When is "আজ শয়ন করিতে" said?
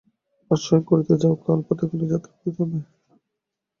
0.51-1.13